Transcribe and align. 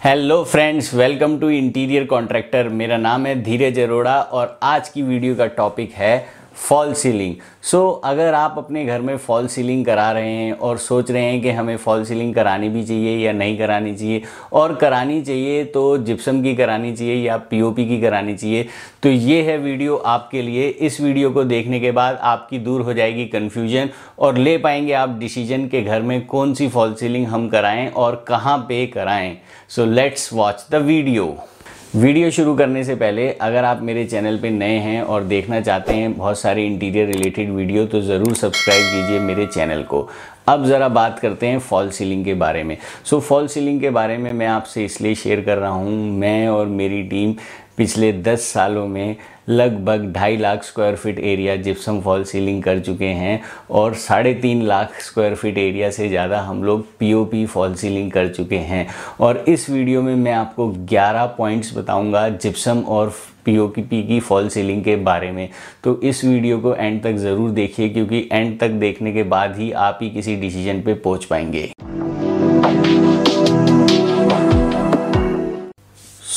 Hello 0.00 0.42
friends 0.44 0.92
welcome 0.94 1.36
to 1.38 1.48
interior 1.50 2.04
contractor 2.04 2.68
मेरा 2.70 2.96
नाम 2.96 3.26
है 3.26 3.34
धीरज 3.42 3.78
अरोड़ा 3.78 4.14
और 4.20 4.58
आज 4.62 4.88
की 4.88 5.02
वीडियो 5.02 5.34
का 5.34 5.46
टॉपिक 5.56 5.92
है 5.92 6.12
फॉल 6.60 6.92
सीलिंग। 6.94 7.34
सो 7.62 7.78
so, 7.78 8.10
अगर 8.10 8.34
आप 8.34 8.54
अपने 8.58 8.84
घर 8.84 9.00
में 9.00 9.16
फॉल 9.16 9.46
सीलिंग 9.46 9.84
करा 9.86 10.10
रहे 10.12 10.30
हैं 10.30 10.52
और 10.52 10.78
सोच 10.78 11.10
रहे 11.10 11.22
हैं 11.22 11.40
कि 11.42 11.50
हमें 11.50 11.76
फॉल 11.76 12.04
सीलिंग 12.04 12.34
करानी 12.34 12.68
भी 12.68 12.84
चाहिए 12.84 13.16
या 13.18 13.32
नहीं 13.32 13.56
करानी 13.58 13.94
चाहिए 13.94 14.22
और 14.52 14.74
करानी 14.74 15.20
चाहिए 15.22 15.64
तो 15.64 15.96
जिप्सम 15.98 16.42
की 16.42 16.54
करानी 16.56 16.92
चाहिए 16.96 17.14
या 17.16 17.36
पीओपी 17.50 17.88
की 17.88 18.00
करानी 18.00 18.34
चाहिए 18.34 18.66
तो 19.02 19.08
ये 19.08 19.40
है 19.42 19.56
वीडियो 19.58 19.96
आपके 19.96 20.42
लिए। 20.42 20.68
इस 20.68 21.00
वीडियो 21.00 21.30
को 21.30 21.44
देखने 21.44 21.80
के 21.80 21.90
बाद 21.90 22.18
आपकी 22.22 22.58
दूर 22.58 22.80
हो 22.80 22.94
जाएगी 22.94 23.26
कन्फ्यूज़न 23.26 23.90
और 24.18 24.38
ले 24.38 24.56
पाएँगे 24.58 24.92
आप 24.92 25.18
डिसीज़न 25.18 25.66
के 25.68 25.82
घर 25.82 26.02
में 26.02 26.24
कौन 26.26 26.54
सी 26.54 26.68
फॉल 26.68 26.94
सीलिंग 26.94 27.26
हम 27.26 27.48
कराएँ 27.48 27.88
और 27.88 28.24
कहाँ 28.28 28.58
पे 28.68 28.86
कराएँ। 28.86 29.36
So 29.68 29.84
let's 29.84 30.32
watch 30.32 30.66
the 30.70 30.82
video 30.84 31.36
video 31.94 32.30
शुरू 32.30 32.54
करने 32.56 32.82
से 32.84 32.94
पहले, 32.94 33.26
अगर 33.32 33.64
आप 33.64 33.80
मेरे 33.82 34.04
चैनल 34.06 34.36
पे 34.38 34.50
नए 34.50 34.76
हैं 34.78 35.00
और 35.02 35.22
देखना 35.24 35.60
चाहते 35.60 35.92
हैं 35.92 36.12
बहुत 36.16 36.38
सारे 36.38 36.66
इंटीरियर 36.66 37.06
रिलेटेड 37.06 37.50
वीडियो 37.50 37.86
तो 37.86 38.00
ज़रूर 38.00 38.34
सब्सक्राइब 38.34 38.84
कीजिए 38.84 39.18
मेरे 39.20 39.46
चैनल 39.46 39.82
को। 39.82 40.08
अब 40.48 40.64
ज़रा 40.66 40.88
बात 40.88 41.18
करते 41.18 41.46
हैं 41.46 41.58
फॉल 41.60 41.90
सीलिंग 41.90 42.24
के 42.24 42.34
बारे 42.34 42.62
में। 42.64 42.76
सो 43.04 43.18
फॉल 43.20 43.46
सीलिंग 43.48 43.80
के 43.80 43.90
बारे 43.90 44.16
में 44.18 44.32
मैं 44.32 44.46
आपसे 44.46 44.84
इसलिए 44.84 45.14
शेयर 45.14 45.40
कर 45.40 45.58
रहा 45.58 45.70
हूँ, 45.70 46.10
मैं 46.10 46.48
और 46.48 46.66
मेरी 46.68 47.02
टीम 47.04 47.34
पिछले 47.78 48.12
10 48.22 48.40
सालों 48.52 48.86
में 48.86 49.16
लगभग 49.48 50.04
ढाई 50.12 50.36
lakh 50.36 50.64
square 50.64 50.96
feet 50.96 51.18
area 51.18 51.54
gypsum 51.56 52.00
fall 52.00 52.24
ceiling 52.24 52.62
कर 52.62 52.80
चुके 52.80 53.04
हैं 53.04 53.40
और 53.70 53.94
साढ़े 53.96 54.32
तीन 54.34 54.62
लाख 54.62 55.00
स्क्वायर 55.00 55.34
फीट 55.34 55.58
एरिया 55.58 55.90
से 55.90 56.08
ज़्यादा 56.08 56.40
हम 56.40 56.62
लोग 56.64 56.84
पीओपी 56.98 57.44
फॉल 57.46 57.74
सीलिंग 57.74 58.10
कर 58.12 58.28
चुके 58.28 58.56
हैं। 58.56 58.86
और 59.20 59.44
इस 59.48 59.68
वीडियो 59.70 60.02
में 60.02 60.14
मैं 60.16 60.32
आपको 60.32 60.68
11 60.86 61.26
पॉइंट्स 61.38 61.76
बताऊँगा 61.76 62.28
जिप्सम 62.28 62.80
और 62.88 63.12
पीओपी 63.44 64.02
की 64.02 64.20
फॉल 64.20 64.48
सीलिंग 64.48 64.84
के 64.84 64.96
बारे 64.98 65.30
में। 65.32 65.48
तो 65.84 66.00
इस 66.00 66.24
वीडियो 66.24 66.58
को 66.58 66.74
एंड 66.74 67.02
तक 67.02 67.16
ज़रूर 67.16 67.50
देखिए, 67.50 67.88
क्योंकि 67.88 68.28
एंड 68.32 68.58
तक 68.60 68.70
देखने 68.80 69.12
के 69.12 69.22
बाद 69.24 69.56
ही 69.58 69.70
आप 69.72 69.98
ही 70.02 70.10
किसी 70.10 70.36
डिसीज़न 70.36 70.82
पे 70.82 70.94
पहुँच 70.96 71.24
पाएँगे। 71.24 71.70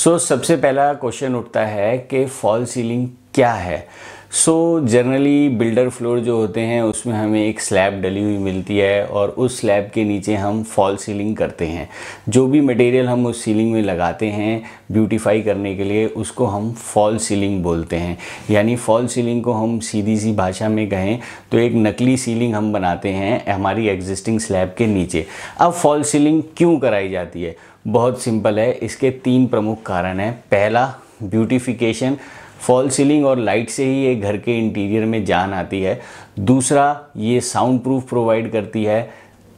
सो 0.04 0.18
so, 0.18 0.20
सबसे 0.20 0.56
पहला 0.56 0.94
क्वेश्चन 0.94 1.36
उठता 1.36 1.66
है 1.66 1.98
कि 1.98 2.26
फॉल 2.26 2.66
सीलिंग 2.66 3.10
क्या 3.34 3.54
है? 3.54 3.88
सो 4.34 4.80
जनरली 4.80 5.50
बिल्डर 5.50 5.90
फ्लोर 5.90 6.20
जो 6.20 6.36
होते 6.38 6.62
हैं, 6.62 6.82
उसमें 6.82 7.14
हमें 7.14 7.46
एक 7.48 7.60
स्लैब 7.62 8.02
डली 8.02 8.24
हुई 8.24 8.38
मिलती 8.38 8.78
है 8.78 9.06
और 9.06 9.30
उस 9.30 9.60
स्लैब 9.60 9.92
के 9.94 10.04
नीचे 10.04 10.36
हम 10.36 10.64
फॉल 10.64 10.98
सीलिंग 10.98 11.36
करते 11.38 11.66
हैं। 11.66 11.88
जो 12.30 12.46
भी 12.48 12.62
मटेरियल 12.62 13.08
हम 13.08 13.26
उस 13.26 13.44
सीलिंग 13.44 13.72
में 13.72 13.82
लगाते 13.82 14.28
हैं 14.28 14.64
ब्यूटीफाई 14.92 15.42
करने 15.42 15.76
के 15.76 15.84
लिए 15.84 16.08
उसको 16.08 16.46
हम 16.46 16.72
फॉल 16.74 17.18
सीलिंग 17.18 17.62
बोलते 17.64 17.96
हैं। 17.96 18.18
यानी 18.50 18.76
फॉल 18.76 19.08
सीलिंग 19.08 19.44
को 19.44 19.54
हम 19.54 19.80
सीधी 19.80 20.18
सी 20.18 20.34
भाषा 20.34 20.70
में 20.70 20.88
कहें 20.90 21.20
तो 21.52 21.58
एक 21.58 21.76
नकली 21.76 22.18
सीलिंग 22.18 22.56
हम 22.56 22.74
बनाते 22.74 23.10
हैं 23.10 23.54
हमारी 23.54 23.88
एग्जिस्टिंग 23.88 24.40
स्लैब 24.40 24.76
के 24.78 24.88
नीचे। 24.88 25.26
अब 25.60 25.74
फॉल 25.74 26.04
सीलिंग 26.04 26.44
क्यों 26.58 26.78
कराई 26.80 27.10
जाती 27.10 27.44
है? 27.44 27.56
बहुत 27.88 28.22
सिंपल 28.22 28.60
है। 28.60 28.72
इसके 28.74 29.12
तीन 29.12 29.48
प्रमुख 29.48 29.84
कारण 29.86 30.20
हैं। 30.20 30.34
पहला 30.52 30.94
ब्यूटिफिकेशन 31.24 32.18
फॉल 32.64 32.90
सीलिंग 32.90 33.26
और 33.26 33.38
लाइट 33.38 33.70
से 33.70 33.86
ही 33.86 34.04
ये 34.04 34.16
घर 34.16 34.38
के 34.38 34.58
इंटीरियर 34.58 35.06
में 35.06 35.24
जान 35.26 35.54
आती 35.54 35.82
है। 35.82 36.00
दूसरा, 36.40 37.08
ये 37.18 37.42
साउंड 37.42 37.80
प्रूफ 37.82 38.08
प्रोवाइड 38.10 38.52
करती 38.52 38.84
है 38.84 39.10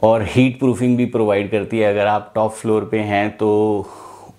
और 0.03 0.25
हीट 0.29 0.57
प्रूफिंग 0.59 0.97
भी 0.97 1.05
प्रोवाइड 1.05 1.51
करती 1.51 1.79
है। 1.79 1.91
अगर 1.91 2.07
आप 2.07 2.31
टॉप 2.35 2.53
फ्लोर 2.53 2.87
पे 2.91 2.99
हैं 2.99 3.29
तो 3.37 3.49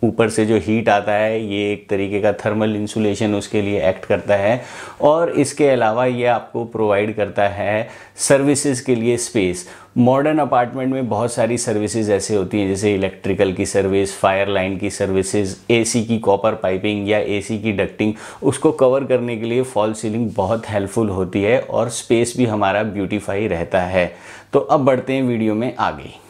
ऊपर 0.06 0.28
से 0.28 0.46
जो 0.46 0.56
हीट 0.56 0.88
आता 0.88 1.12
है, 1.12 1.40
ये 1.44 1.72
एक 1.72 1.88
तरीके 1.88 2.20
का 2.20 2.32
थर्मल 2.34 2.76
इंसुलेशन 2.76 3.34
उसके 3.34 3.62
लिए 3.62 3.88
एक्ट 3.88 4.04
करता 4.04 4.34
है। 4.34 4.62
और 5.00 5.30
इसके 5.30 5.68
अलावा 5.68 6.06
ये 6.06 6.26
आपको 6.26 6.64
प्रोवाइड 6.66 7.14
करता 7.16 7.48
है 7.48 7.88
सर्विसेज़ 8.18 8.84
के 8.84 8.94
लिए 8.94 9.16
स्पेस 9.16 9.68
मॉडर्न 9.98 10.38
अपार्टमेंट 10.38 10.92
में 10.92 11.08
बहुत 11.08 11.32
सारी 11.32 11.56
सर्विसेज़ 11.58 12.10
ऐसे 12.12 12.34
होती 12.36 12.60
हैं, 12.60 12.68
जैसे 12.68 12.94
इलेक्ट्रिकल 12.94 13.52
की 13.52 13.66
सर्विस 13.66 14.16
फायर 14.18 14.48
लाइन 14.48 14.76
की 14.78 14.90
सर्विसेज़ 14.90 15.56
एसी 15.70 16.04
की 16.04 16.18
कॉपर 16.18 16.54
पाइपिंग 16.54 17.08
या 17.08 17.18
एसी 17.18 17.58
की 17.58 17.72
डक्टिंग 17.72 18.12
उसको 18.42 18.72
कवर 18.72 19.04
करने 19.04 19.36
के 19.36 19.46
लिए 19.46 19.62
फॉल 19.62 19.92
सीलिंग 19.92 20.30
बहुत 20.30 20.68
हेल्पफुल 20.70 21.10
होती 21.10 21.42
है 21.42 21.58
और 21.60 21.88
स्पेस 21.90 22.34
भी 22.36 22.46
हमारा 22.46 22.82
ब्यूटीफाई 22.82 23.46
रहता 23.48 23.80
है। 23.80 24.06
तो 24.52 24.58
अब 24.60 24.84
बढ़ते 24.84 25.12
हैं 25.12 25.22
वीडियो 25.22 25.54
में 25.54 25.74
आगे। 25.78 26.25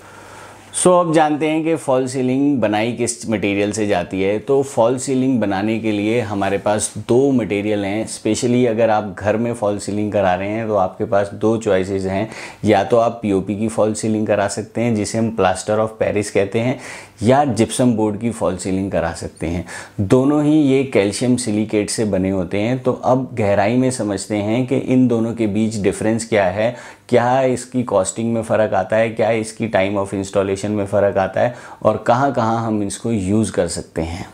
सो 0.77 0.91
so, 0.91 1.07
अब 1.07 1.13
जानते 1.15 1.49
हैं 1.49 1.65
कि 1.65 1.75
फॉल 1.77 2.07
सीलिंग 2.07 2.59
बनाई 2.61 2.93
किस 2.93 3.29
मटेरियल 3.31 3.71
से 3.73 3.87
जाती 3.87 4.23
है। 4.23 4.39
तो 4.39 4.63
फॉल 4.63 4.99
सीलिंग 4.99 5.41
बनाने 5.41 5.79
के 5.79 5.93
लिए 5.93 6.21
हमारे 6.21 6.59
पास 6.59 6.93
दो 6.99 7.31
मटेरियल 7.31 7.85
हैं। 7.85 8.07
स्पेशली 8.07 8.67
अगर 8.67 8.91
आप 8.91 9.17
घर 9.19 9.37
में 9.37 9.53
फॉल 9.55 9.79
सीलिंग 9.79 10.13
करा 10.13 10.35
रहे 10.35 10.49
हैं 10.49 10.67
तो 10.69 10.75
आपके 10.75 11.05
पास 11.05 11.31
दो 11.35 11.57
चॉइसेस 11.57 12.05
हैं। 12.05 12.29
या 12.65 12.85
तो 12.85 12.97
आप 12.97 13.19
पीओपी 13.23 13.57
की 13.57 13.69
फॉल 13.69 13.95
सीलिंग 13.95 14.27
करा 14.27 14.49
सकते 14.49 14.81
हैं 14.81 14.95
जिसे 14.95 15.19
हम 15.19 15.31
प्लास्टर 15.31 15.79
ऑफ़ 15.79 15.91
पेरिस 15.91 16.31
कहते 16.31 16.59
हैं 16.59 16.79
या 17.23 17.45
जिप्सम 17.45 17.93
बोर्ड 17.93 18.21
की 18.21 18.31
फॉल 18.31 18.57
सीलिंग 18.57 18.91
करा 18.93 19.13
सकते 19.13 19.47
हैं। 19.47 19.65
दोनों 20.01 20.45
ही 20.45 20.61
ये 20.63 20.85
कैल्शियम 20.85 21.37
सिलिकेट 21.37 21.91
से 21.91 22.05
बने 22.05 22.31
होते 22.31 22.59
हैं। 22.59 22.79
तो 22.83 22.93
अब 22.93 23.29
गहराई 23.35 23.77
में 23.77 23.91
समझते 23.91 24.37
हैं 24.37 24.67
कि 24.67 24.77
इन 24.77 25.09
दोनों 25.09 25.35
के 25.35 25.47
बीच 25.47 25.77
डिफरेंस 25.77 26.29
क्या 26.29 26.45
है। 26.45 26.77
क्या 27.09 27.43
इसकी 27.43 27.83
कॉस्टिंग 27.83 28.33
में 28.35 28.43
फ़र्क 28.43 28.75
आता 28.75 28.97
है? 28.97 29.11
क्या 29.11 29.31
इसकी 29.31 29.67
टाइम 29.69 29.97
ऑफ़ 29.97 30.15
इंस्टॉलेशन 30.15 30.66
में 30.71 30.87
फ़र्क 30.87 31.17
आता 31.17 31.41
है 31.41 31.55
और 31.83 32.05
कहाँ 32.07 32.33
कहाँ 32.33 32.67
हम 32.67 32.83
इसको 32.83 33.13
यूज़ 33.13 33.53
कर 33.53 33.69
सकते 33.69 34.03
हैं। 34.03 34.31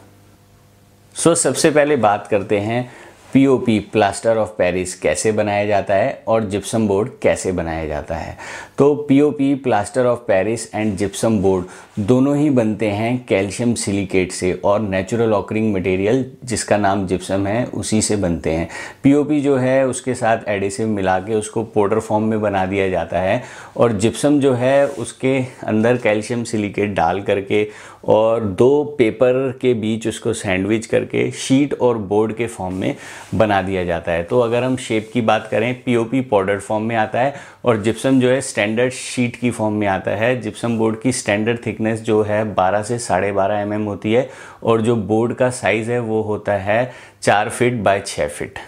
सो 1.14 1.30
so, 1.30 1.36
सबसे 1.36 1.70
पहले 1.70 1.96
बात 1.96 2.26
करते 2.26 2.58
हैं 2.58 2.92
पीओपी 3.32 3.78
प्लास्टर 3.92 4.36
ऑफ़ 4.36 4.48
पेरिस 4.58 4.94
कैसे 4.94 5.30
बनाया 5.32 5.64
जाता 5.66 5.94
है 5.94 6.22
और 6.28 6.44
जिप्सम 6.44 6.86
बोर्ड 6.88 7.10
कैसे 7.22 7.52
बनाया 7.52 7.86
जाता 7.86 8.14
है। 8.14 8.36
तो 8.78 8.94
POP 9.08 9.54
plaster 9.54 10.06
of 10.06 10.18
Paris 10.18 10.68
and 10.74 10.96
gypsum 10.96 11.38
board 11.38 11.66
दोनों 11.98 12.36
ही 12.36 12.50
बनते 12.50 12.86
हैं 12.86 13.24
कैल्शियम 13.28 13.72
सिलिकेट 13.74 14.32
से 14.32 14.52
और 14.64 14.80
नेचुरल 14.80 15.32
ऑकरिंग 15.32 15.72
मटेरियल 15.74 16.24
जिसका 16.44 16.76
नाम 16.76 17.06
जिप्सम 17.06 17.46
है, 17.46 17.64
उसी 17.64 18.02
से 18.02 18.16
बनते 18.16 18.50
हैं। 18.50 18.68
पीओपी 19.02 19.40
जो 19.40 19.56
है, 19.56 19.86
उसके 19.86 20.14
साथ 20.14 20.48
एडिसिव 20.48 20.88
मिला 20.88 21.18
के 21.18 21.34
उसको 21.34 21.62
पाउडर 21.64 22.00
फॉर्म 22.00 22.24
में 22.24 22.40
बना 22.40 22.66
दिया 22.66 22.88
जाता 22.88 23.18
है 23.18 23.42
और 23.76 23.92
जिप्सम 23.92 24.38
जो 24.40 24.52
है, 24.54 24.86
उसके 24.86 25.38
अंदर 25.64 25.96
कैल्शियम 25.96 26.44
सिलिकेट 26.44 26.94
डाल 26.94 27.22
करके 27.22 27.66
और 28.04 28.40
दो 28.40 28.84
पेपर 28.98 29.58
के 29.60 29.74
बीच 29.74 30.06
उसको 30.08 30.32
सैंडविच 30.32 30.86
करके 30.86 31.30
शीट 31.32 31.74
और 31.74 31.98
बोर्ड 31.98 32.32
के 32.32 32.46
फॉर्म 32.46 32.74
में 32.74 32.94
बना 33.34 33.60
दिया 33.62 33.84
जाता 33.84 34.12
है। 34.12 34.22
तो 34.22 34.40
अगर 34.40 34.64
हम 34.64 34.76
शेप 34.76 35.10
की 35.12 35.20
बात 35.20 35.48
करें 35.50 35.82
पीओपी 35.82 36.20
पाउडर 36.20 36.58
फॉर्म 36.58 36.84
में 36.84 36.96
आता 36.96 37.20
है 37.20 37.34
और 37.64 37.82
जिप्सम 37.82 38.20
जो 38.20 38.28
है 38.28 38.40
स्टैंडर्ड 38.40 38.92
शीट 38.92 39.36
की 39.36 39.50
फॉर्म 39.50 39.74
में 39.74 39.86
आता 39.86 40.10
है। 40.10 40.40
जिप्सम 40.40 40.78
बोर्ड 40.78 41.00
की 41.00 41.12
स्टैंडर्ड 41.12 41.66
थिकनेस 41.66 42.00
जो 42.00 42.22
है 42.22 42.44
12 42.54 42.82
से 42.82 42.98
साढ़े 42.98 43.32
बारह 43.32 43.60
एम 43.60 43.82
होती 43.82 44.12
है 44.12 44.28
और 44.62 44.80
जो 44.80 44.96
बोर्ड 44.96 45.34
का 45.34 45.50
साइज़ 45.50 45.90
है 45.90 45.98
वो 46.00 46.22
होता 46.22 46.52
है 46.52 46.92
चार 47.22 47.48
फिट 47.48 47.74
बाय 47.74 48.02
छः 48.06 48.28
फिट 48.28 48.58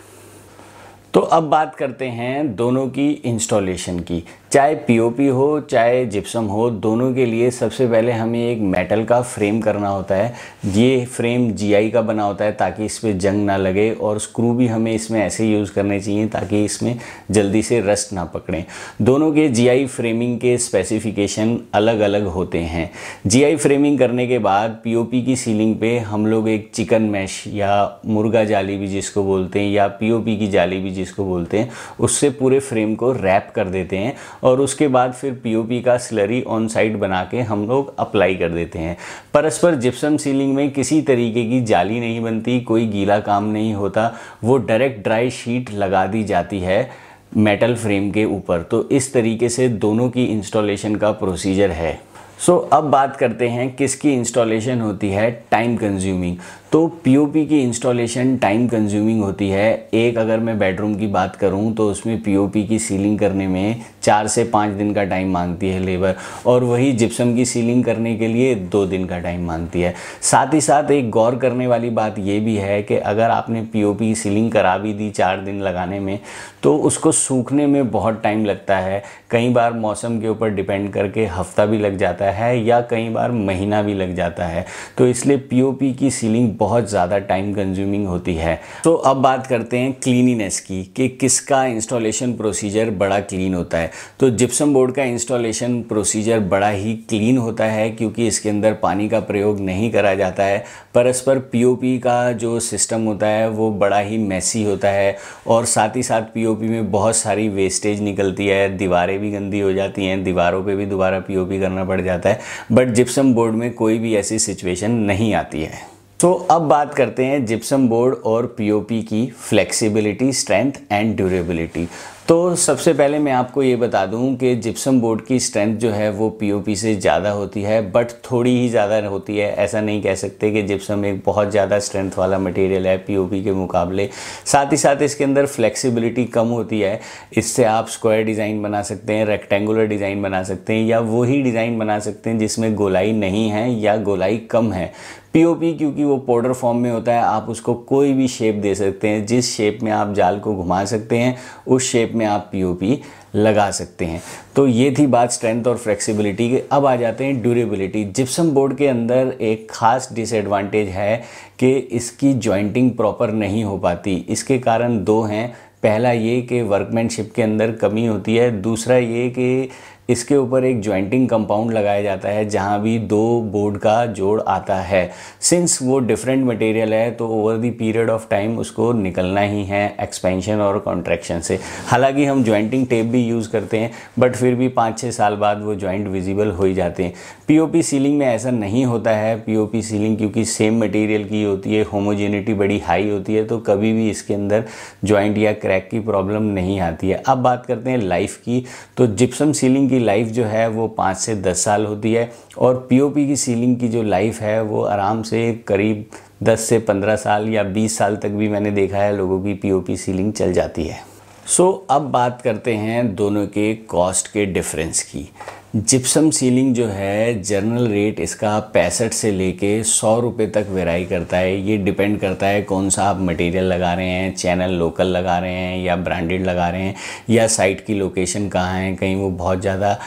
तो 1.15 1.21
अब 1.21 1.43
बात 1.43 1.75
करते 1.75 2.05
हैं 2.05 2.55
दोनों 2.57 2.87
की 2.87 3.11
इंस्टॉलेशन 3.25 3.99
की। 3.99 4.23
चाहे 4.53 4.75
पीओपी 4.75 5.27
हो, 5.27 5.61
चाहे 5.61 6.05
जिप्सम 6.07 6.45
हो, 6.45 6.71
दोनों 6.71 7.13
के 7.15 7.27
लिए 7.27 7.51
सबसे 7.51 7.87
पहले 7.87 8.13
हमें 8.13 8.51
एक 8.51 8.59
मेटल 8.61 9.05
का 9.05 9.21
फ्रेम 9.23 9.61
करना 9.61 9.89
होता 9.89 10.15
है। 10.15 10.35
ये 10.67 11.05
फ्रेम 11.05 11.51
जीआई 11.51 11.91
का 11.91 12.03
बना 12.03 12.23
होता 12.23 12.45
है 12.45 12.53
ताकि 12.53 12.85
इस 12.85 12.99
पर 12.99 13.13
जंग 13.13 13.45
ना 13.47 13.57
लगे 13.57 13.91
और 13.91 14.19
स्क्रू 14.19 14.53
भी 14.55 14.67
हमें 14.67 14.93
इसमें 14.93 15.21
ऐसे 15.21 15.47
यूज़ 15.47 15.73
करने 15.73 16.01
चाहिए 16.01 16.27
ताकि 16.27 16.65
इसमें 16.65 16.99
जल्दी 17.31 17.63
से 17.63 17.81
रस्ट 17.81 18.13
ना 18.13 18.25
पकड़े। 18.25 18.65
दोनों 19.03 19.33
के 19.33 19.49
जीआई 19.49 19.87
फ्रेमिंग 19.87 20.39
के 20.39 20.57
स्पेसिफिकेशन 20.59 21.59
अलग 21.75 22.01
अलग 22.01 22.27
होते 22.27 22.59
हैं। 22.59 22.91
जीआई 23.27 23.57
फ्रेमिंग 23.57 23.99
करने 23.99 24.27
के 24.27 24.39
बाद 24.39 24.79
पीओपी 24.85 25.23
की 25.23 25.37
सीलिंग 25.37 25.77
पे 25.77 25.99
हम 25.99 26.27
लोग 26.27 26.49
एक 26.49 26.71
चिकन 26.75 27.03
मैश 27.03 27.43
या 27.47 28.01
मुर्गा 28.07 28.45
जाली 28.45 28.77
भी 28.77 28.89
जिसको 28.89 29.25
बोलते 29.25 29.61
हैं 29.61 29.73
या 29.73 29.89
पीओपी 29.89 30.37
की 30.37 30.49
जाली 30.49 30.81
भी 30.81 31.04
जिसको 31.05 31.25
बोलते 31.25 31.59
हैं 31.59 31.71
उससे 32.01 32.31
पूरे 32.31 32.59
फ्रेम 32.61 32.95
को 32.95 33.13
रैप 33.13 33.53
कर 33.55 33.69
देते 33.69 33.97
हैं 33.97 34.15
और 34.43 34.61
उसके 34.61 34.89
बाद 34.89 35.13
फिर 35.13 35.33
पीओपी 35.35 35.81
का 35.83 35.97
स्लरी 35.99 36.43
ऑन 36.43 36.69
साइड 36.69 36.99
बना 36.99 37.23
के 37.31 37.41
हम 37.43 37.67
लोग 37.69 37.95
अप्लाई 37.99 38.35
कर 38.35 38.49
देते 38.49 38.79
हैं। 38.79 38.97
परस्पर 39.35 39.75
जिप्सम 39.75 40.17
सीलिंग 40.17 40.55
में 40.55 40.71
किसी 40.71 41.01
तरीके 41.03 41.45
की 41.45 41.61
जाली 41.65 42.01
नहीं 42.01 42.21
बनती 42.21 42.61
कोई 42.61 42.87
गीला 42.87 43.19
काम 43.21 43.45
नहीं 43.45 43.75
होता 43.75 44.13
वो 44.45 44.57
डायरेक्ट 44.59 45.03
ड्राई 45.05 45.31
शीट 45.31 45.71
लगा 45.71 46.07
दी 46.07 46.25
जाती 46.25 46.61
है 46.61 46.91
मेटल 47.37 47.75
फ्रेम 47.75 48.11
के 48.11 48.25
ऊपर। 48.25 48.63
तो 48.63 48.89
इस 48.89 49.13
तरीके 49.13 49.49
से 49.49 49.69
दोनों 49.69 50.09
की 50.11 50.25
इंस्टॉलेशन 50.25 50.95
का 50.95 51.11
प्रोसीजर 51.13 51.71
है। 51.71 51.99
सो 52.39 52.53
so, 52.53 52.77
अब 52.77 52.85
बात 52.85 53.17
करते 53.17 53.49
हैं 53.49 53.75
किसकी 53.77 54.13
इंस्टॉलेशन 54.13 54.81
होती 54.81 55.09
है 55.09 55.31
टाइम 55.51 55.77
कंज्यूमिंग 55.77 56.37
तो 56.75 56.87
पीओपी 57.05 57.45
की 57.47 57.59
इंस्टॉलेशन 57.63 58.37
टाइम 58.37 58.67
कंज्यूमिंग 58.69 59.21
होती 59.23 59.49
है। 59.49 59.67
एक 59.95 60.17
अगर 60.19 60.39
मैं 60.39 60.59
बेडरूम 60.59 60.95
की 60.95 61.07
बात 61.07 61.37
करूँ 61.37 61.73
तो 61.75 61.89
उसमें 61.91 62.23
पीओपी 62.23 62.65
की 62.67 62.79
सीलिंग 62.79 63.19
करने 63.19 63.47
में 63.49 63.83
चार 64.03 64.29
से 64.29 64.45
पाँच 64.45 64.71
दिन 64.71 64.93
का 64.95 65.05
टाइम 65.05 65.31
मांगती 65.33 65.69
है 65.69 65.81
लेबर 65.81 66.15
और 66.47 66.65
वही 66.65 66.93
जिप्सम 66.93 67.35
की 67.35 67.45
सीलिंग 67.45 67.85
करने 67.85 68.17
के 68.17 68.29
लिए 68.29 68.55
दो 68.55 68.85
दिन 68.87 69.05
का 69.07 69.19
टाइम 69.19 69.47
मांगती 69.47 69.81
है। 69.81 69.95
साथ 70.23 70.55
ही 70.55 70.61
साथ 70.61 70.91
एक 70.91 71.11
गौर 71.11 71.37
करने 71.37 71.67
वाली 71.67 71.91
बात 71.91 72.19
यह 72.19 72.41
भी 72.45 72.57
है 72.57 72.83
कि 72.83 72.97
अगर 72.97 73.31
आपने 73.31 73.63
पीओपी 73.73 74.09
की 74.09 74.15
सीलिंग 74.15 74.51
करा 74.53 74.77
भी 74.79 74.93
दी 74.93 75.11
चार 75.11 75.41
दिन 75.41 75.61
लगाने 75.61 76.01
में 76.01 76.19
तो 76.63 76.77
उसको 76.79 77.13
सूखने 77.13 77.67
में 77.67 77.91
बहुत 77.91 78.21
टाइम 78.23 78.45
लगता 78.45 78.77
है। 78.79 79.03
कई 79.31 79.49
बार 79.49 79.73
मौसम 79.73 80.19
के 80.21 80.29
ऊपर 80.29 80.51
डिपेंड 80.51 80.93
करके 80.93 81.25
हफ़्ता 81.27 81.67
भी 81.67 81.79
लग 81.79 81.97
जाता 81.99 82.31
है 82.33 82.65
या 82.65 82.81
कई 82.81 83.09
बार 83.09 83.33
महीना 83.33 83.83
भी 83.83 83.95
लग 83.95 84.15
जाता 84.17 84.45
है। 84.45 84.65
तो 84.99 85.07
इसलिए 85.07 85.37
पीओपी 85.41 85.93
की 85.95 86.11
सीलिंग 86.11 86.55
बहुत 86.65 86.89
ज़्यादा 86.91 87.19
टाइम 87.25 87.53
कंज्यूमिंग 87.55 88.07
होती 88.07 88.35
है। 88.35 88.59
तो 88.85 88.95
अब 88.95 89.23
बात 89.23 89.47
करते 89.47 89.79
हैं 89.79 89.93
क्लीनिनेस 89.95 90.61
की, 90.61 90.83
कि 90.87 91.09
किसका 91.11 91.65
इंस्टॉलेशन 91.67 92.33
प्रोसीजर 92.35 92.91
बड़ा 92.93 93.21
क्लीन 93.23 93.55
होता 93.55 93.79
है। 93.79 93.91
तो 94.21 94.31
जिप्सम 94.33 94.75
बोर्ड 94.75 94.95
का 94.95 95.05
इंस्टॉलेशन 95.05 95.81
प्रोसीजर 95.83 96.41
बड़ा 96.41 96.69
ही 96.71 96.95
क्लीन 97.09 97.39
होता 97.39 97.65
है, 97.67 97.91
क्योंकि 97.93 98.27
इसके 98.27 98.49
अंदर 98.49 98.73
पानी 98.75 99.09
का 99.09 99.21
प्रयोग 99.23 99.61
नहीं 99.61 99.91
करा 99.91 100.15
जाता 100.15 100.45
है। 100.45 100.65
परस्पर 100.95 101.39
पीओपी 101.53 101.99
का 101.99 102.33
जो 102.35 102.59
सिस्टम 102.63 103.05
होता 103.05 103.27
है, 103.27 103.49
वो 103.51 103.71
बड़ा 103.73 103.99
ही 104.01 104.19
मैसी 104.19 104.63
होता 104.65 104.89
है 104.91 105.17
और 105.47 105.65
साथ 105.67 105.97
ही 105.97 106.03
साथ 106.03 106.23
पीओपी 106.35 106.69
में 106.69 106.91
बहुत 106.91 107.17
सारी 107.17 107.49
वेस्टेज 107.51 108.01
निकलती 108.03 108.47
है, 108.47 108.77
दीवारें 108.77 109.19
भी 109.21 109.31
गंदी 109.31 109.61
हो 109.61 109.73
जाती 109.73 110.07
हैं, 110.07 110.23
दीवारों 110.25 110.63
पे 110.65 110.77
भी 110.77 110.87
दोबारा 110.87 111.19
पीओपी 111.21 111.61
करना 111.61 111.85
पड़ 111.85 112.01
जाता 112.01 112.29
है। 112.29 112.41
बट 112.73 112.93
जिप्सम 112.95 113.35
बोर्ड 113.35 113.55
में 113.55 113.73
कोई 113.75 113.99
भी 113.99 114.15
ऐसी 114.17 114.39
सिचुएशन 114.41 114.91
नहीं 114.91 115.35
आती 115.35 115.63
है। 115.63 115.94
तो 116.25 116.33
अब 116.51 116.63
बात 116.63 116.95
करते 116.95 117.25
हैं 117.25 117.45
जिप्सम 117.47 117.87
बोर्ड 117.89 118.15
और 118.27 118.47
पीओपी 118.59 119.01
की 119.03 119.27
फ्लेक्सिबिलिटी 119.41 120.33
स्ट्रेंथ 120.33 120.73
एंड 120.93 121.15
ड्यूरेबिलिटी 121.17 121.87
तो 122.29 122.55
सबसे 122.57 122.93
पहले 122.95 123.19
मैं 123.19 123.33
आपको 123.33 123.63
ये 123.63 123.75
बता 123.77 124.05
दूँ 124.07 124.35
कि 124.37 124.55
जिप्सम 124.57 125.01
बोर्ड 125.01 125.25
की 125.27 125.39
स्ट्रेंथ 125.41 125.77
जो 125.79 125.91
है 125.91 126.09
वो 126.11 126.29
पीओपी 126.31 126.77
से 126.77 126.95
ज़्यादा 126.97 127.31
होती 127.31 127.63
है 127.63 127.81
बट 127.93 128.13
थोड़ी 128.31 128.51
ही 128.51 128.69
ज़्यादा 128.69 129.01
होती 129.07 129.37
है। 129.37 129.51
ऐसा 129.55 129.81
नहीं 129.81 130.01
कह 130.03 130.15
सकते 130.15 130.51
कि 130.51 130.63
जिप्सम 130.63 131.05
एक 131.05 131.21
बहुत 131.27 131.51
ज़्यादा 131.51 131.79
स्ट्रेंथ 131.79 132.11
वाला 132.19 132.39
मटेरियल 132.39 132.87
है 132.87 132.97
पीओपी 132.99 133.43
के 133.45 133.53
मुकाबले। 133.53 134.09
साथ 134.47 134.73
ही 134.73 134.77
साथ 134.77 135.03
इसके 135.03 135.25
अंदर 135.25 135.47
फ्लेक्सिबिलिटी 135.47 136.25
कम 136.27 136.47
होती 136.49 136.81
है। 136.81 137.01
इससे 137.37 137.65
आप 137.65 137.89
स्क्वायर 137.89 138.25
डिज़ाइन 138.25 138.63
बना 138.63 138.83
सकते 138.83 139.13
हैं 139.13 139.27
रेक्टेंगुलर 139.27 139.87
डिज़ाइन 139.87 140.23
बना 140.23 140.43
सकते 140.43 140.73
हैं, 140.73 140.87
या 140.87 141.01
वही 141.01 141.43
डिज़ाइन 141.43 141.79
बना 141.79 141.99
सकते 141.99 142.31
हैं 142.31 142.39
जिसमें 142.39 142.75
गोलाई 142.75 143.13
नहीं 143.13 143.49
है 143.49 143.71
या 143.73 143.97
गोलाई 143.99 144.39
कम 144.51 144.73
है। 144.73 144.93
पीओपी 145.33 145.73
क्योंकि 145.75 146.05
वो 146.05 146.17
पाउडर 146.19 146.53
फॉर्म 146.53 146.79
में 146.79 146.91
होता 146.91 147.13
है, 147.13 147.23
आप 147.23 147.47
उसको 147.51 147.73
कोई 147.75 148.13
भी 148.13 148.27
शेप 148.29 148.55
दे 148.55 148.75
सकते 148.75 149.09
हैं। 149.09 149.25
जिस 149.27 149.51
शेप 149.57 149.79
में 149.83 149.91
आप 149.93 150.13
जाल 150.15 150.39
को 150.41 150.55
घुमा 150.55 150.85
सकते 150.85 151.17
हैं, 151.19 151.37
उस 151.67 151.91
शेप 151.91 152.13
में 152.15 152.25
आप 152.27 152.49
पीओपी 152.53 153.01
लगा 153.37 153.71
सकते 153.71 154.05
हैं। 154.05 154.23
तो 154.57 154.67
ये 154.67 154.95
थी 154.99 155.07
बात 155.07 155.33
स्ट्रेंथ 155.33 155.67
और 155.67 155.77
फ्लेक्सिबिलिटी 155.77 156.49
के। 156.51 156.63
अब 156.73 156.87
आ 156.87 156.95
जाते 156.97 157.25
हैं 157.25 157.41
ड्यूरेबिलिटी 157.43 158.05
जिप्सम 158.07 158.51
बोर्ड 158.51 158.77
के 158.77 158.87
अंदर 158.87 159.35
एक 159.41 159.67
ख़ास 159.71 160.09
डिसएडवांटेज 160.13 160.89
है 160.89 161.17
कि 161.59 161.73
इसकी 161.73 162.33
जॉइंटिंग 162.35 162.91
प्रॉपर 162.91 163.33
नहीं 163.33 163.65
हो 163.65 163.79
पाती। 163.79 164.15
इसके 164.29 164.59
कारण 164.59 165.03
दो 165.05 165.23
हैं। 165.23 165.53
पहला 165.83 166.11
ये 166.13 166.41
कि 166.43 166.61
वर्कमैनशिप 166.63 167.33
के 167.37 167.43
अंदर 167.43 167.73
कमी 167.73 168.07
होती 168.07 168.37
है। 168.37 168.51
दूसरा 168.63 168.97
ये 168.97 169.29
कि 169.29 169.69
इसके 170.09 170.37
ऊपर 170.37 170.65
एक 170.65 170.81
ज्वाइंटिंग 170.83 171.29
कंपाउंड 171.29 171.73
लगाया 171.73 172.03
जाता 172.03 172.29
है, 172.29 172.49
जहाँ 172.49 172.81
भी 172.83 172.99
दो 172.99 173.41
बोर्ड 173.43 173.79
का 173.79 174.05
जोड़ 174.07 174.41
आता 174.41 174.77
है। 174.77 175.11
सिंस 175.41 175.79
वो 175.83 175.99
डिफरेंट 175.99 176.45
मटेरियल 176.47 176.93
है 176.95 177.11
तो 177.11 177.29
over 177.29 177.57
the 177.57 177.71
period 177.71 178.11
of 178.11 178.29
time 178.31 178.59
उसको 178.59 178.93
निकलना 178.93 179.41
ही 179.41 179.65
है 179.65 179.85
एक्सपेंशन 180.01 180.61
और 180.61 180.79
कॉन्ट्रैक्शन 180.79 181.41
से। 181.41 181.59
हालाँकि 181.89 182.25
हम 182.25 182.43
ज्वाइंटिंग 182.45 182.87
टेप 182.87 183.07
भी 183.07 183.25
यूज़ 183.25 183.49
करते 183.51 183.79
हैं 183.79 183.91
बट 184.19 184.37
फिर 184.37 184.55
भी 184.55 184.69
पाँच 184.71 184.99
छः 184.99 185.11
साल 185.11 185.37
बाद 185.37 185.63
वो 185.63 185.75
ज्वाइंट 185.75 186.09
विजिबल 186.09 186.51
हो 186.51 186.65
ही 186.65 186.75
जाते 186.75 187.05
हैं। 187.05 187.13
पीओपी 187.49 187.83
सीलिंग 187.83 188.19
में 188.19 188.27
ऐसा 188.27 188.51
नहीं 188.51 188.85
होता 188.85 189.11
है। 189.11 189.35
पीओपी 189.37 189.83
सीलिंग 189.83 190.17
क्योंकि 190.17 190.45
सेम 190.45 190.79
मटेरियल 190.81 191.25
की 191.25 191.43
होती 191.45 191.75
है 191.75 191.83
होमोजेनिटी 191.85 192.55
बड़ी 192.55 192.79
हाई 192.79 193.11
होती 193.11 193.35
है 193.35 193.45
तो 193.45 193.59
कभी 193.59 193.93
भी 193.93 194.09
इसके 194.11 194.35
अंदर 194.35 194.65
ज्वाइंट 195.05 195.39
या 195.39 195.53
क्रैक 195.55 195.89
की 195.91 196.01
प्रॉब्लम 196.01 196.43
नहीं 196.43 196.79
आती 196.81 197.09
है। 197.09 197.23
अब 197.29 197.39
बात 197.39 197.67
करते 197.67 197.91
हैं 197.91 197.99
लाइफ 197.99 198.37
की। 198.37 198.65
तो 198.97 199.07
जिप्सम 199.07 199.53
सीलिंग 199.53 199.89
की 199.95 200.05
लाइफ 200.05 200.29
जो 200.29 200.45
है 200.45 200.69
वो 200.69 200.89
पाँच 200.89 201.17
से 201.17 201.35
दस 201.37 201.65
साल 201.65 201.87
होती 201.87 202.13
है 202.13 202.31
और 202.59 202.87
पीओपी 202.91 203.27
की 203.27 203.37
सीलिंग 203.37 203.77
की 203.77 203.89
जो 203.89 204.03
लाइफ 204.03 204.41
है 204.41 204.63
वो 204.63 204.83
आराम 204.83 205.23
से 205.23 205.53
करीब 205.69 206.05
दस 206.43 206.61
से 206.61 206.79
पंद्रह 206.79 207.17
साल 207.17 207.49
या 207.49 207.63
बीस 207.63 207.99
साल 207.99 208.17
तक 208.17 208.29
भी 208.29 208.49
मैंने 208.49 208.71
देखा 208.71 208.99
है 208.99 209.17
लोगों 209.17 209.43
की 209.43 209.55
पीओपी 209.55 209.97
सीलिंग 209.97 210.33
चल 210.33 210.53
जाती 210.53 210.85
है। 210.85 210.99
सो 211.47 211.65
so, 211.65 211.95
अब 211.95 212.03
बात 212.03 212.43
करते 212.43 212.75
हैं 212.75 213.15
दोनों 213.15 213.47
के 213.47 213.75
कॉस्ट 213.75 214.29
के 214.29 214.47
डिफरेंस 214.47 215.03
की। 215.03 215.29
जिप्सम 215.75 216.29
सीलिंग 216.31 216.75
जो 216.75 216.87
है 216.87 217.43
जर्नल 217.43 217.87
रेट 217.89 218.21
इसका 218.21 218.59
पैंसठ 218.75 219.13
से 219.13 219.31
लेके 219.31 219.83
सौ 219.85 220.19
रुपये 220.21 220.47
तक 220.47 220.67
वेराई 220.71 221.05
करता 221.05 221.37
है। 221.37 221.57
ये 221.61 221.77
डिपेंड 221.79 222.19
करता 222.21 222.47
है 222.47 222.61
कौन 222.63 222.91
सा 222.91 223.05
आप 223.05 223.21
मटेरियल 223.21 223.65
लगा 223.65 223.93
रहे 223.95 224.09
हैं 224.09 224.35
चैनल 224.35 224.73
लोकल 224.73 225.07
लगा 225.07 225.39
रहे 225.39 225.53
हैं 225.53 225.83
या 225.85 225.97
ब्रांडेड 225.97 226.45
लगा 226.47 226.69
रहे 226.69 226.83
हैं 226.83 226.95
या 227.31 227.47
साइट 227.47 227.85
की 227.87 227.95
लोकेशन 227.95 228.49
कहाँ 228.49 228.79
है। 228.79 228.95
कहीं 228.97 229.17
वो 229.17 229.31
बहुत 229.33 229.61
ज़्यादा 229.61 229.99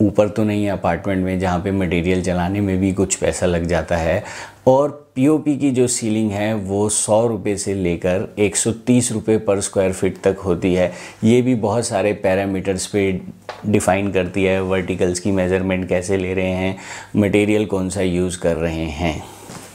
ऊपर 0.00 0.28
तो 0.28 0.44
नहीं 0.44 0.64
है 0.64 0.70
अपार्टमेंट 0.70 1.24
में, 1.24 1.38
जहाँ 1.38 1.58
पे 1.60 1.70
मटेरियल 1.72 2.22
जलाने 2.22 2.60
में 2.60 2.78
भी 2.80 2.92
कुछ 2.92 3.14
पैसा 3.14 3.46
लग 3.46 3.66
जाता 3.66 3.96
है। 3.96 4.22
और 4.66 5.03
पीओपी 5.16 5.56
की 5.58 5.70
जो 5.70 5.86
सीलिंग 5.86 6.30
है, 6.30 6.54
वो 6.54 6.88
सौ 6.88 7.26
रुपये 7.26 7.56
से 7.56 7.74
लेकर 7.74 8.34
एक 8.38 8.56
सौ 8.56 8.70
तीस 8.86 9.10
रुपये 9.12 9.36
पर 9.38 9.60
स्क्वायर 9.60 9.92
फीट 9.92 10.16
तक 10.22 10.38
होती 10.38 10.74
है। 10.74 10.90
ये 11.24 11.42
भी 11.42 11.54
बहुत 11.54 11.86
सारे 11.86 12.12
पैरामीटर्स 12.12 12.86
पे 12.86 13.20
डिफ़ाइन 13.66 14.10
करती 14.12 14.44
है 14.44 14.60
वर्टिकल्स 14.62 15.20
की 15.20 15.30
मेज़रमेंट 15.30 15.88
कैसे 15.88 16.16
ले 16.16 16.34
रहे 16.34 16.52
हैं 16.52 16.76
मटेरियल 17.16 17.66
कौन 17.66 17.88
सा 17.88 18.00
यूज़ 18.00 18.38
कर 18.38 18.56
रहे 18.56 18.84
हैं। 18.92 19.22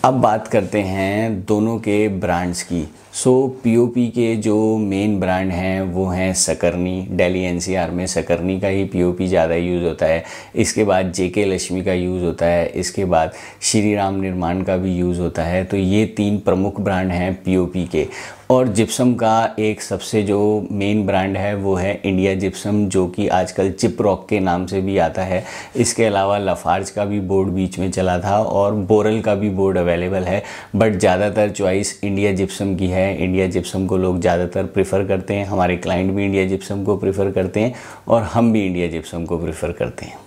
अब 0.03 0.13
बात 0.13 0.47
करते 0.47 0.81
हैं 0.81 1.45
दोनों 1.45 1.77
के 1.77 2.07
ब्रांड्स 2.09 2.63
की। 2.63 2.85
सो 3.13 3.31
पीओपी 3.63 4.07
के 4.07 4.35
जो 4.35 4.77
मेन 4.77 5.19
ब्रांड 5.19 5.51
हैं, 5.51 5.81
वो 5.81 6.05
हैं 6.07 6.33
सकरनी 6.33 7.07
दिल्ली 7.11 7.41
एनसीआर 7.43 7.91
में 7.91 8.05
सकरनी 8.07 8.59
का 8.59 8.67
ही 8.67 8.85
पीओपी 8.85 9.27
ज़्यादा 9.27 9.55
यूज़ 9.55 9.83
होता 9.83 10.05
है. 10.05 10.23
इसके 10.55 10.83
बाद 10.83 11.11
जेके 11.13 11.45
लक्ष्मी 11.45 11.83
का 11.83 11.93
यूज़ 11.93 12.23
होता 12.23 12.45
है. 12.45 12.65
इसके 12.75 13.05
बाद 13.05 13.33
श्री 13.61 13.95
राम 13.95 14.21
निर्माण 14.21 14.61
का 14.63 14.77
भी 14.77 14.95
यूज़ 14.95 15.19
होता 15.19 15.43
है. 15.43 15.63
तो 15.63 15.77
ये 15.77 16.05
तीन 16.17 16.39
प्रमुख 16.39 16.81
ब्रांड 16.81 17.11
हैं 17.11 17.33
पीओपी 17.43 17.85
के. 17.85 18.07
और 18.51 18.67
जिप्सम 18.67 19.13
का 19.13 19.55
एक 19.59 19.81
सबसे 19.81 20.21
जो 20.23 20.67
मेन 20.71 21.05
ब्रांड 21.05 21.35
है, 21.37 21.53
वो 21.55 21.73
है 21.75 21.91
इंडिया 22.05 22.33
जिप्सम 22.35 22.85
जो 22.89 23.05
कि 23.07 23.27
आजकल 23.27 23.69
चिप 23.71 24.01
रॉक 24.01 24.25
के 24.29 24.39
नाम 24.39 24.65
से 24.65 24.81
भी 24.81 24.97
आता 24.97 25.23
है. 25.23 25.43
इसके 25.75 26.05
अलावा 26.05 26.37
लफार्ज 26.37 26.89
का 26.89 27.05
भी 27.05 27.19
बोर्ड 27.21 27.49
बीच 27.49 27.77
में 27.79 27.89
चला 27.91 28.17
था 28.19 28.37
और 28.37 28.73
बोरल 28.89 29.19
का 29.21 29.35
भी 29.35 29.49
बोर्ड 29.49 29.77
अवेलेबल 29.77 30.23
है. 30.23 30.41
बट 30.75 30.97
ज़्यादातर 30.99 31.49
चॉइस 31.49 31.99
इंडिया 32.03 32.31
जिप्सम 32.33 32.75
की 32.75 32.87
है. 32.87 32.98
इंडिया 32.99 33.47
जिप्सम 33.47 33.85
को 33.87 33.97
लोग 33.97 34.19
ज़्यादातर 34.21 34.65
प्रीफर 34.67 35.05
करते 35.07 35.33
हैं, 35.33 35.45
हमारे 35.45 35.77
क्लाइंट 35.77 36.11
भी 36.11 36.25
इंडिया 36.25 36.45
जिप्सम 36.47 36.83
को 36.83 36.97
प्रीफर 36.97 37.31
करते 37.31 37.59
हैं 37.59 37.73
और 38.07 38.23
हम 38.23 38.51
भी 38.53 38.65
इंडिया 38.65 38.87
जिप्सम 38.87 39.25
को 39.25 39.37
प्रीफर 39.37 39.71
करते 39.71 40.05
हैं। 40.05 40.17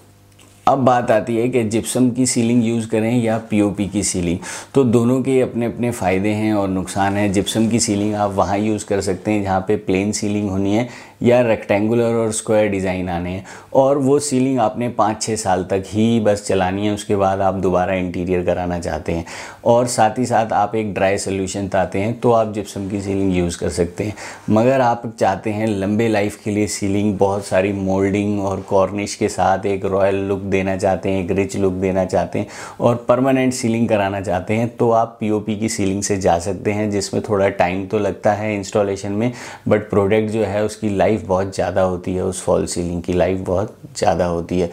अब 0.66 0.78
बात 0.78 1.10
आती 1.10 1.36
है 1.36 1.48
कि 1.48 1.62
जिप्सम 1.64 2.08
की 2.10 2.26
सीलिंग 2.26 2.64
यूज़ 2.64 2.86
करें 2.88 3.22
या 3.22 3.38
पीओपी 3.50 3.88
की 3.88 4.02
सीलिंग 4.02 4.38
तो 4.74 4.84
दोनों 4.84 5.20
के 5.22 5.40
अपने 5.40 5.66
अपने 5.66 5.90
फ़ायदे 5.90 6.28
हैं 6.28 6.52
और 6.54 6.68
नुकसान 6.68 7.16
हैं। 7.16 7.32
जिप्सम 7.32 7.68
की 7.68 7.80
सीलिंग 7.80 8.14
आप 8.14 8.32
वहाँ 8.32 8.58
यूज़ 8.58 8.84
कर 8.86 9.00
सकते 9.00 9.30
हैं 9.30 9.42
जहाँ 9.42 9.60
पे 9.68 9.76
प्लेन 9.78 10.12
सीलिंग 10.12 10.50
होनी 10.50 10.74
है 10.74 10.88
या 11.22 11.40
रेक्टेंगुलर 11.40 12.14
और 12.14 12.30
स्क्वायर 12.32 12.68
डिज़ाइन 12.70 13.08
आने 13.08 13.30
हैं। 13.30 13.44
और 13.72 13.98
वो 13.98 14.18
सीलिंग 14.18 14.58
आपने 14.58 14.88
पाँच 14.90 15.20
छः 15.22 15.36
साल 15.36 15.64
तक 15.70 15.84
ही 15.86 16.20
बस 16.20 16.44
चलानी 16.46 16.86
है, 16.86 16.94
उसके 16.94 17.16
बाद 17.16 17.40
आप 17.40 17.54
दोबारा 17.56 17.94
इंटीरियर 17.94 18.44
कराना 18.44 18.78
चाहते 18.78 19.12
हैं। 19.12 19.24
और 19.64 19.86
साथ 19.86 20.18
ही 20.18 20.26
साथ 20.26 20.52
आप 20.52 20.74
एक 20.74 20.94
ड्राई 20.94 21.18
सोल्यूशन 21.18 21.68
चाहते 21.68 21.98
हैं 21.98 22.18
तो 22.20 22.32
आप 22.32 22.52
जिप्सम 22.54 22.88
की 22.90 23.00
सीलिंग 23.00 23.36
यूज़ 23.36 23.58
कर 23.58 23.68
सकते 23.70 24.04
हैं। 24.04 24.14
मगर 24.50 24.80
आप 24.80 25.02
चाहते 25.18 25.50
हैं 25.50 25.66
लंबे 25.68 26.08
लाइफ 26.08 26.40
के 26.44 26.50
लिए 26.50 26.66
सीलिंग 26.68 27.16
बहुत 27.18 27.46
सारी 27.46 27.72
मोल्डिंग 27.72 28.40
और 28.40 28.60
कॉर्निश 28.68 29.14
के 29.14 29.28
साथ 29.28 29.66
एक 29.66 29.84
रॉयल 29.86 30.24
लुक 30.24 30.40
देना 30.52 30.76
चाहते 30.76 31.10
हैं, 31.10 31.24
एक 31.24 31.30
रिच 31.32 31.56
लुक 31.56 31.72
देना 31.74 32.04
चाहते 32.06 32.38
हैं 32.38 32.46
और 32.80 33.04
परमानेंट 33.08 33.52
सीलिंग 33.52 33.88
कराना 33.88 34.20
चाहते 34.22 34.54
हैं 34.54 34.68
तो 34.76 34.90
आप 34.92 35.16
पीओपी 35.20 35.56
की 35.56 35.68
सीलिंग 35.70 36.02
से 36.02 36.16
जा 36.18 36.38
सकते 36.40 36.72
हैं, 36.72 36.90
जिसमें 36.90 37.22
थोड़ा 37.28 37.48
टाइम 37.56 37.86
तो 37.86 37.98
लगता 38.00 38.32
है 38.34 38.54
इंस्टॉलेशन 38.54 39.12
में 39.14 39.32
बट 39.68 39.88
प्रोडक्ट 39.90 40.30
जो 40.30 40.44
है 40.44 40.64
उसकी 40.64 40.96
लाइफ 40.96 41.26
बहुत 41.26 41.54
ज़्यादा 41.54 41.82
होती 41.82 42.14
है, 42.14 42.24
उस 42.24 42.42
फॉल 42.42 42.66
सीलिंग 42.68 43.02
की 43.02 43.12
लाइफ 43.14 43.40
बहुत 43.42 43.76
ज़्यादा 43.96 44.26
होती 44.26 44.60
है। 44.60 44.70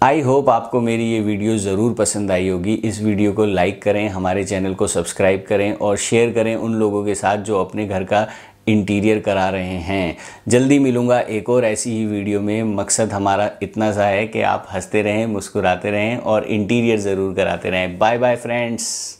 आई 0.00 0.20
होप 0.20 0.48
आपको 0.50 0.80
मेरी 0.80 1.04
ये 1.04 1.20
वीडियो 1.20 1.56
ज़रूर 1.58 1.92
पसंद 1.94 2.30
आई 2.30 2.48
होगी। 2.48 2.72
इस 2.84 3.00
वीडियो 3.02 3.32
को 3.32 3.44
लाइक 3.44 3.82
करें, 3.82 4.08
हमारे 4.08 4.42
चैनल 4.44 4.74
को 4.74 4.86
सब्सक्राइब 4.86 5.44
करें 5.48 5.72
और 5.74 5.96
शेयर 5.98 6.32
करें 6.32 6.54
उन 6.56 6.74
लोगों 6.74 7.04
के 7.04 7.14
साथ 7.14 7.38
जो 7.40 7.60
अपने 7.60 7.86
घर 7.86 8.04
का 8.04 8.26
इंटीरियर 8.68 9.18
करा 9.18 9.48
रहे 9.48 9.76
हैं। 9.80 10.16
जल्दी 10.48 10.78
मिलूँगा 10.78 11.20
एक 11.20 11.50
और 11.50 11.64
ऐसी 11.64 11.90
ही 11.90 12.06
वीडियो 12.06 12.40
में। 12.40 12.62
मकसद 12.76 13.12
हमारा 13.12 13.50
इतना 13.62 13.92
सा 13.92 14.06
है 14.06 14.26
कि 14.26 14.42
आप 14.42 14.66
हँसते 14.72 15.02
रहें, 15.02 15.26
मुस्कुराते 15.26 15.90
रहें 15.90 16.16
और 16.16 16.44
इंटीरियर 16.44 16.98
ज़रूर 16.98 17.34
कराते 17.34 17.70
रहें। 17.70 17.98
Bye 17.98 18.18
bye 18.18 18.36
friends. 18.36 19.18